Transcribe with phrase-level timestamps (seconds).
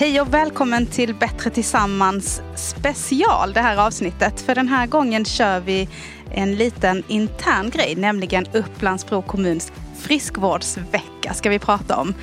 [0.00, 4.40] Hej och välkommen till Bättre Tillsammans special, det här avsnittet.
[4.40, 5.88] För den här gången kör vi
[6.30, 12.14] en liten intern grej, nämligen Upplandsbro kommuns friskvårdsvecka ska vi prata om.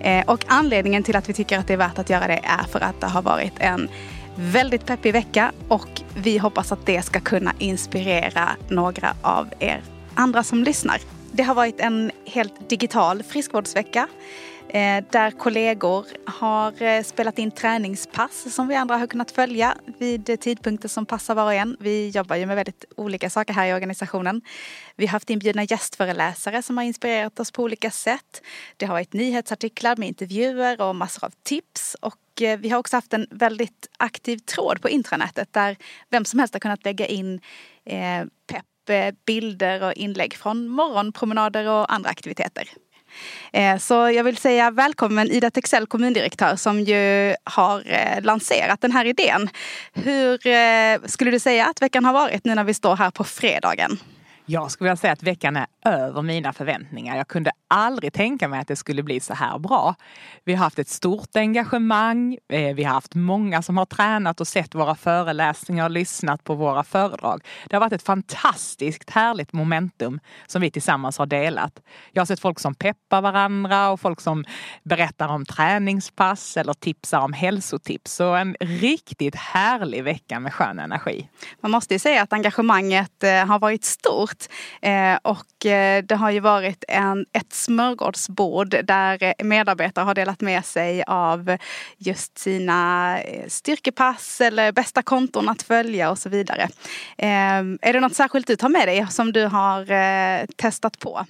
[0.00, 2.62] Eh, och anledningen till att vi tycker att det är värt att göra det är
[2.62, 3.88] för att det har varit en
[4.34, 9.82] väldigt peppig vecka och vi hoppas att det ska kunna inspirera några av er
[10.14, 11.00] andra som lyssnar.
[11.32, 14.08] Det har varit en helt digital friskvårdsvecka
[14.74, 20.40] Eh, där kollegor har eh, spelat in träningspass som vi andra har kunnat följa vid
[20.40, 21.76] tidpunkter som passar var och en.
[21.80, 24.42] Vi jobbar ju med väldigt olika saker här i organisationen.
[24.96, 28.42] Vi har haft inbjudna gästföreläsare som har inspirerat oss på olika sätt.
[28.76, 32.96] Det har varit nyhetsartiklar med intervjuer och massor av tips och eh, vi har också
[32.96, 35.76] haft en väldigt aktiv tråd på intranätet där
[36.10, 37.40] vem som helst har kunnat lägga in
[38.46, 42.68] pepp, bilder och inlägg från morgonpromenader och andra aktiviteter.
[43.52, 48.92] Eh, så jag vill säga välkommen Ida Texell, kommundirektör, som ju har eh, lanserat den
[48.92, 49.48] här idén.
[49.92, 53.24] Hur eh, skulle du säga att veckan har varit nu när vi står här på
[53.24, 53.98] fredagen?
[54.46, 57.16] Jag skulle vilja säga att veckan är över mina förväntningar.
[57.16, 59.94] Jag kunde aldrig tänka mig att det skulle bli så här bra.
[60.44, 62.38] Vi har haft ett stort engagemang.
[62.48, 66.54] Eh, vi har haft många som har tränat och sett våra föreläsningar och lyssnat på
[66.54, 67.44] våra föredrag.
[67.68, 71.82] Det har varit ett fantastiskt härligt momentum som vi tillsammans har delat.
[72.12, 74.44] Jag har sett folk som peppar varandra och folk som
[74.84, 78.14] berättar om träningspass eller tipsar om hälsotips.
[78.14, 81.28] Så en riktigt härlig vecka med skön energi.
[81.60, 84.44] Man måste ju säga att engagemanget eh, har varit stort
[84.82, 85.46] eh, och
[86.04, 91.56] det har ju varit en, ett smörgåsbord där eh, medarbetare har delat med sig av
[91.98, 96.68] just sina eh, styrkepass eller bästa konton att följa och så vidare.
[97.18, 101.26] Ehm, är det något särskilt du tar med dig som du har eh, testat på?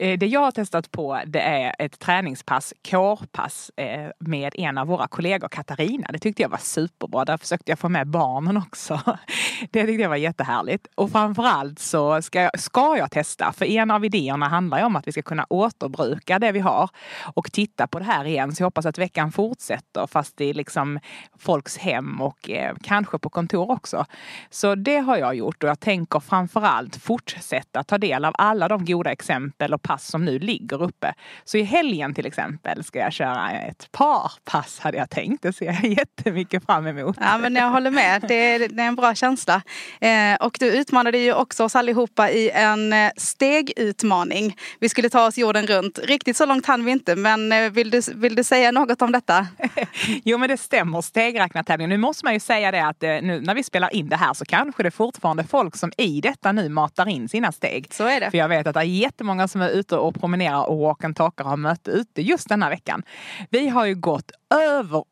[0.00, 4.86] Eh, det jag har testat på det är ett träningspass, kårpass eh, med en av
[4.86, 6.08] våra kollegor, Katarina.
[6.12, 7.24] Det tyckte jag var superbra.
[7.24, 9.00] Där försökte jag få med barnen också.
[9.70, 10.86] Det tyckte jag var jättehärligt.
[10.94, 14.96] Och framförallt så ska jag, ska jag testa, för en av idéerna handlar ju om
[14.96, 16.90] att vi ska kunna återbruka det vi har
[17.34, 18.54] och titta på det här igen.
[18.54, 21.00] Så jag hoppas att veckan fortsätter fast i liksom
[21.38, 24.06] folks hem och eh, kanske på kontor också.
[24.50, 28.84] Så det har jag gjort och jag tänker framförallt fortsätta ta del av alla de
[28.84, 31.14] goda exempel och pass som nu ligger uppe.
[31.44, 35.42] Så i helgen till exempel ska jag köra ett par pass hade jag tänkt.
[35.42, 37.16] Det ser jag jättemycket fram emot.
[37.20, 38.24] Ja men jag håller med.
[38.28, 39.62] Det är, det är en bra känsla.
[40.00, 44.56] Eh, och du utmanade ju också oss allihopa i en eh, stegutmaning.
[44.80, 45.98] Vi skulle ta oss jorden runt.
[45.98, 49.12] Riktigt så långt hann vi inte men eh, vill du, vill du säga något om
[49.12, 49.46] detta?
[50.24, 51.00] jo men det stämmer.
[51.00, 51.90] Stegräknartävlingen.
[51.90, 54.34] Nu måste man ju säga det att eh, nu när vi spelar in det här
[54.34, 57.88] så kanske det är fortfarande folk som i detta nu matar in sina steg.
[57.90, 58.30] Så är det.
[58.30, 61.16] För jag vet att det är jättemånga som är ute och promenerar och walk and
[61.16, 63.02] talkar och har möte ute just denna veckan.
[63.50, 65.04] Vi har ju gått över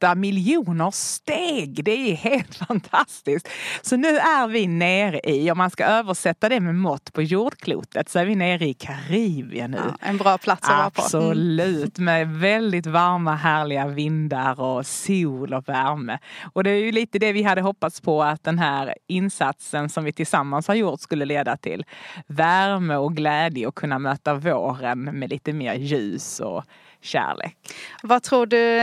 [0.00, 1.84] 8 miljoner steg.
[1.84, 3.48] Det är helt fantastiskt.
[3.82, 8.08] Så nu är vi nere i, om man ska översätta det med mått på jordklotet,
[8.08, 9.76] så är vi nere i Karibien nu.
[9.76, 11.02] Ja, en bra plats att vara på.
[11.02, 16.18] Absolut, med väldigt varma härliga vindar och sol och värme.
[16.52, 20.04] Och det är ju lite det vi hade hoppats på att den här insatsen som
[20.04, 21.84] vi tillsammans har gjort skulle leda till.
[22.26, 26.64] Värme och glädje och kunna möta möta våren med lite mer ljus och
[27.04, 27.56] kärlek.
[28.02, 28.78] Vad tror du,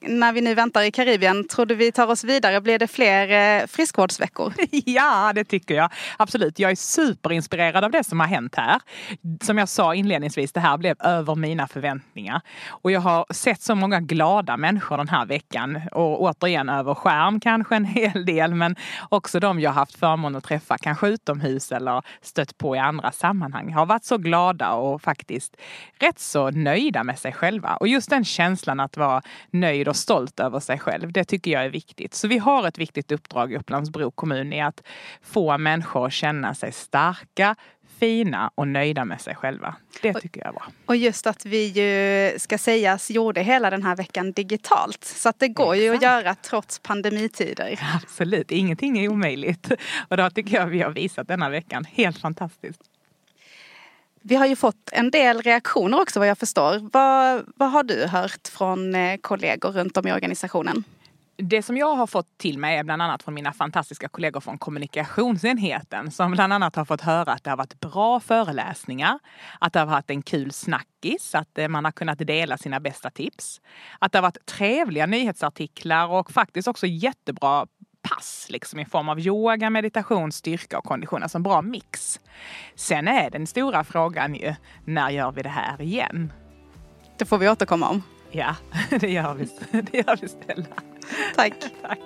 [0.00, 2.60] när vi nu väntar i Karibien, tror du vi tar oss vidare?
[2.60, 4.54] Blir det fler eh, friskvårdsveckor?
[4.86, 5.92] Ja, det tycker jag.
[6.16, 6.58] Absolut.
[6.58, 8.80] Jag är superinspirerad av det som har hänt här.
[9.42, 12.40] Som jag sa inledningsvis, det här blev över mina förväntningar.
[12.68, 15.80] Och jag har sett så många glada människor den här veckan.
[15.92, 18.76] Och återigen över skärm kanske en hel del, men
[19.08, 23.72] också de jag haft förmånen att träffa, kanske utomhus eller stött på i andra sammanhang,
[23.72, 25.56] har varit så glada och faktiskt
[25.98, 27.76] rätt så nöjda med sig själva.
[27.76, 31.64] Och just den känslan att vara nöjd och stolt över sig själv, det tycker jag
[31.64, 32.14] är viktigt.
[32.14, 34.82] Så vi har ett viktigt uppdrag i Upplands-Bro kommun i att
[35.22, 37.56] få människor att känna sig starka,
[38.00, 39.74] fina och nöjda med sig själva.
[40.02, 40.66] Det tycker jag är bra.
[40.86, 45.04] Och just att vi ju, ska sägas, gjorde hela den här veckan digitalt.
[45.04, 45.84] Så att det går Exakt.
[45.84, 47.78] ju att göra trots pandemitider.
[47.94, 49.72] Absolut, ingenting är omöjligt.
[50.08, 51.84] Och det tycker jag vi har visat denna veckan.
[51.84, 52.80] Helt fantastiskt.
[54.22, 56.90] Vi har ju fått en del reaktioner också vad jag förstår.
[56.92, 60.84] Vad, vad har du hört från eh, kollegor runt om i organisationen?
[61.42, 64.58] Det som jag har fått till mig är bland annat från mina fantastiska kollegor från
[64.58, 69.18] kommunikationsenheten som bland annat har fått höra att det har varit bra föreläsningar,
[69.60, 73.10] att det har varit en kul snackis, att eh, man har kunnat dela sina bästa
[73.10, 73.60] tips,
[73.98, 77.66] att det har varit trevliga nyhetsartiklar och faktiskt också jättebra
[78.10, 81.22] pass liksom i form av yoga, meditation, styrka och kondition.
[81.22, 82.20] Alltså en bra mix.
[82.74, 86.32] Sen är den stora frågan ju, när gör vi det här igen?
[87.18, 88.02] Det får vi återkomma om.
[88.30, 88.56] Ja,
[88.90, 90.66] det gör vi, det gör vi Stella.
[91.36, 91.54] Tack.
[91.82, 91.98] Tack.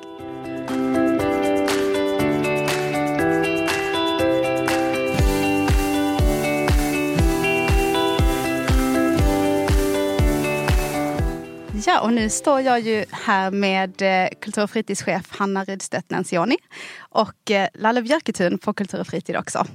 [11.86, 16.56] Ja, och nu står jag ju här med eh, kultur och fritidschef Hanna Rydstedt Nansioni
[16.98, 19.66] och eh, Lalle Björketun på Kultur och fritid också.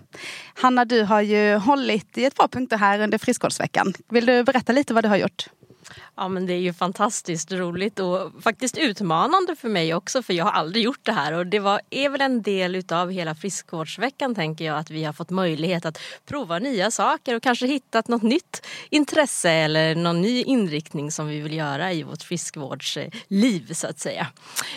[0.54, 3.94] Hanna, du har ju hållit i ett par punkter här under friskvårdsveckan.
[4.10, 5.48] Vill du berätta lite vad du har gjort?
[6.16, 10.46] Ja men det är ju fantastiskt roligt och faktiskt utmanande för mig också för jag
[10.46, 14.36] har aldrig gjort det här och det var, är väl en del utav hela friskvårdsveckan
[14.36, 18.22] tänker jag att vi har fått möjlighet att prova nya saker och kanske hittat något
[18.22, 24.00] nytt intresse eller någon ny inriktning som vi vill göra i vårt friskvårdsliv så att
[24.00, 24.28] säga.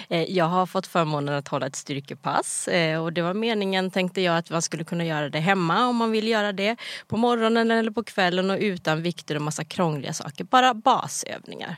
[0.08, 4.20] Eh, jag har fått förmånen att hålla ett styrkepass eh, och det var meningen tänkte
[4.20, 6.76] jag att man skulle kunna göra det hemma om man vill göra det
[7.08, 10.44] på morgonen eller på kvällen och utan vikter och massa krångliga saker.
[10.44, 11.76] Bara basövningar.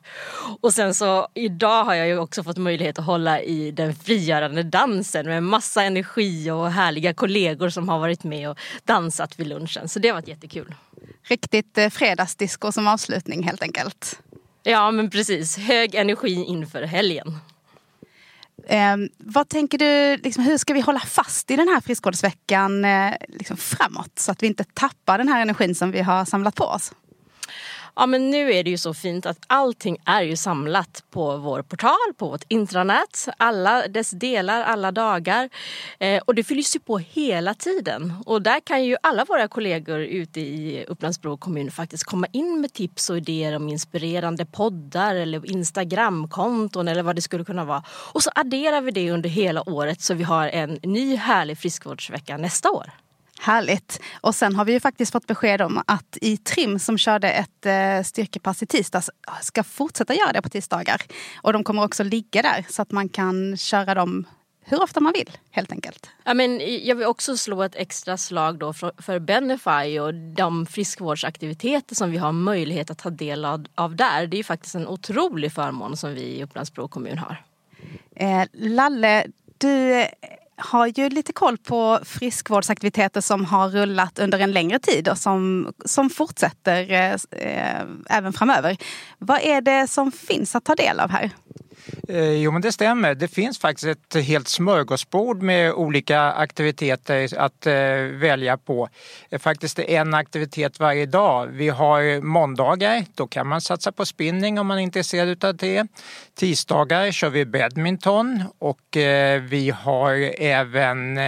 [0.61, 4.63] Och sen så idag har jag ju också fått möjlighet att hålla i den frigörande
[4.63, 9.89] dansen med massa energi och härliga kollegor som har varit med och dansat vid lunchen.
[9.89, 10.75] Så det har varit jättekul.
[11.23, 14.21] Riktigt eh, fredagsdisco som avslutning helt enkelt.
[14.63, 17.39] Ja men precis, hög energi inför helgen.
[18.67, 23.13] Eh, vad tänker du, liksom, hur ska vi hålla fast i den här friskvårdsveckan eh,
[23.29, 26.65] liksom framåt så att vi inte tappar den här energin som vi har samlat på
[26.65, 26.93] oss?
[27.94, 31.62] Ja men nu är det ju så fint att allting är ju samlat på vår
[31.62, 33.29] portal, på vårt intranät.
[33.37, 35.49] Alla dess delar, alla dagar.
[35.99, 38.12] Eh, och det fylls ju på hela tiden.
[38.27, 42.73] Och där kan ju alla våra kollegor ute i Upplandsbro kommun faktiskt komma in med
[42.73, 47.85] tips och idéer om inspirerande poddar eller Instagramkonton eller vad det skulle kunna vara.
[47.89, 52.37] Och så adderar vi det under hela året så vi har en ny härlig friskvårdsvecka
[52.37, 53.02] nästa år.
[53.43, 54.00] Härligt.
[54.21, 57.67] Och sen har vi ju faktiskt fått besked om att i Trim som körde ett
[57.67, 59.11] eh, styrkepass i tisdags
[59.43, 61.03] ska fortsätta göra det på tisdagar.
[61.43, 64.25] Och de kommer också ligga där så att man kan köra dem
[64.65, 66.11] hur ofta man vill helt enkelt.
[66.25, 70.67] Ja, men jag vill också slå ett extra slag då för, för Benefy och de
[70.67, 73.44] friskvårdsaktiviteter som vi har möjlighet att ta del
[73.75, 74.27] av, där.
[74.27, 77.44] Det är faktiskt en otrolig förmån som vi i Upplands-Bro kommun har.
[78.17, 79.27] Eh, Lalle,
[79.59, 80.06] du
[80.57, 85.73] har ju lite koll på friskvårdsaktiviteter som har rullat under en längre tid och som,
[85.85, 88.77] som fortsätter eh, eh även framöver.
[89.19, 91.31] Vad är det som finns att ta del av här?
[92.09, 93.15] Eh, jo men det stämmer.
[93.15, 97.75] Det finns faktiskt ett helt smörgåsbord med olika aktiviteter att eh,
[98.21, 98.89] välja på.
[99.31, 101.47] Eh, faktiskt en aktivitet varje dag.
[101.47, 105.87] Vi har måndagar, då kan man satsa på spinning om man är intresserad av det.
[106.35, 108.81] Tisdagar kör vi badminton och
[109.41, 110.13] vi har
[110.43, 111.19] även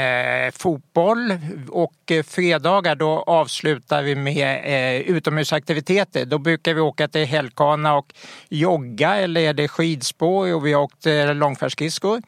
[0.52, 1.38] fotboll
[1.68, 6.24] och fredagar då avslutar vi med utomhusaktiviteter.
[6.24, 8.14] Då brukar vi åka till Hällkana och
[8.48, 12.22] jogga eller är det skidspår och vi har åkt eh, långfärdsskridskor.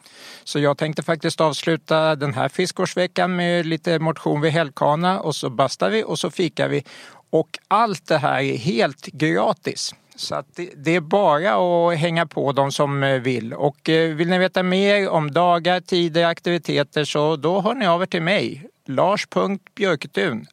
[0.45, 5.51] Så jag tänkte faktiskt avsluta den här fiskårsveckan med lite motion vid Hällkana och så
[5.51, 6.85] bastar vi och så fikar vi.
[7.31, 9.95] Och allt det här är helt gratis.
[10.17, 13.53] Så det, det, är bara att hänga på de som eh, vill.
[13.55, 18.03] Och eh, vill ni veta mer om dagar, tider, aktiviteter så då hör ni av
[18.03, 18.67] er till mig.
[18.87, 20.47] Lars.björketun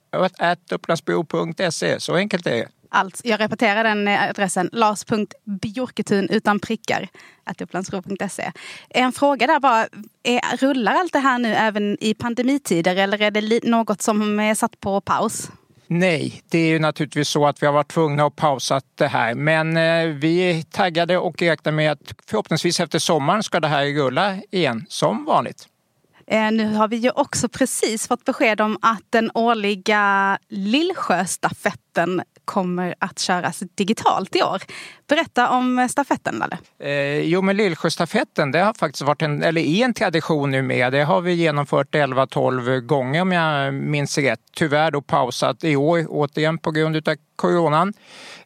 [0.71, 1.99] upplandsbro.se.
[1.99, 2.67] Så enkelt är det.
[2.95, 4.69] Alltså, jag repeterar den eh, adressen.
[4.71, 7.07] Lars.bjorketun utan prickar.
[7.61, 8.51] upplandsbro.se.
[8.89, 9.87] En fråga där bara.
[10.23, 14.55] Är, rullar allt det här nu även i pandemitider eller är det något som är
[14.55, 15.51] satt på paus?
[15.87, 19.35] Nej, det är ju naturligtvis så att vi har varit tvungna att pausa det här.
[19.35, 23.85] Men eh, vi är taggade och räknar med att förhoppningsvis efter sommaren ska det här
[23.85, 25.67] rulla igen som vanligt.
[26.27, 32.95] Eh, nu har vi ju också precis fått besked om att den årliga Lillsjöstafetten kommer
[32.99, 34.61] att köras digitalt i år.
[35.07, 36.57] Berätta om stafetten, Lalle.
[36.79, 40.93] Eh, jo, men Lillsjöstafetten det har faktiskt varit en, eller är en tradition nu med.
[40.93, 44.39] Det har vi genomfört 11-12 gånger om jag minns rätt.
[44.55, 47.93] Tyvärr då pausat i år, återigen på grund av coronan.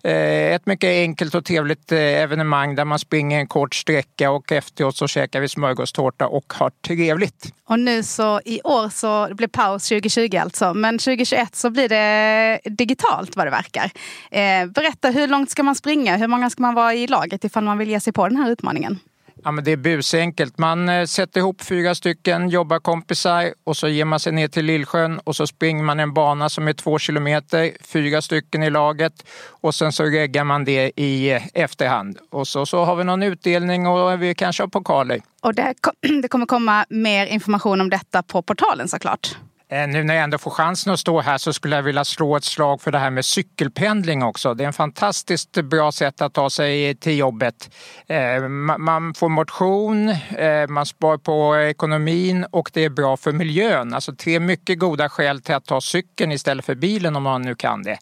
[0.03, 4.51] Eh, ett mycket enkelt och trevligt eh, evenemang där man springer en kort sträcka och
[4.51, 7.53] efteråt så käkar vi smörgåstårta och har trevligt.
[7.65, 11.89] Och nu så i år så det blir paus 2020 alltså, men 2021 så blir
[11.89, 13.91] det digitalt vad det verkar.
[14.31, 16.17] Eh, berätta, hur långt ska man springa?
[16.17, 18.51] Hur många ska man vara i laget ifall man vill ge sig på den här
[18.51, 18.99] utmaningen?
[19.47, 20.57] Ja, men det är busenkelt.
[20.57, 25.19] Man eh, sätter ihop fyra stycken jobbarkompisar och så ger man sig ner till Lillsjön
[25.19, 29.13] och så springer man en bana som är två kilometer, fyra stycken i laget
[29.49, 32.17] och sen så reggar man det i eh, efterhand.
[32.29, 35.21] Och så, så har vi någon utdelning och vi kanske har pokaler.
[35.41, 35.73] Och det,
[36.21, 39.37] det kommer komma mer information om detta på portalen såklart.
[39.69, 42.35] Eh, nu när jag ändå får chansen att stå här så skulle jag vilja slå
[42.35, 44.53] ett slag för det här med cykelpendling också.
[44.53, 47.69] Det är en fantastiskt bra sätt att ta sig till jobbet.
[48.07, 48.47] Eh,
[48.77, 53.93] man får motion, eh, man spar på ekonomin och det är bra för miljön.
[53.93, 57.55] Alltså tre mycket goda skäl till att ta cykeln istället för bilen om man nu
[57.55, 57.97] kan det.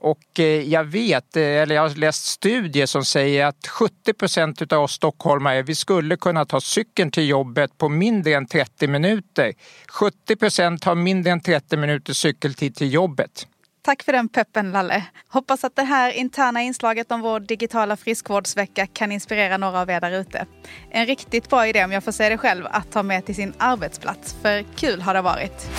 [0.00, 4.92] Och jag vet, eller jag har läst studier som säger att 70 procent av oss
[4.92, 9.52] stockholmare, vi skulle kunna ta cykeln till jobbet på mindre än 30 minuter.
[9.88, 13.46] 70 procent har mindre än 30 minuters cykeltid till jobbet.
[13.82, 15.04] Tack för den peppen Lalle.
[15.28, 20.00] Hoppas att det här interna inslaget om vår digitala friskvårdsvecka kan inspirera några av er
[20.00, 20.46] där ute.
[20.90, 23.54] En riktigt bra idé om jag får säga det själv att ta med till sin
[23.58, 25.70] arbetsplats, för kul har det varit.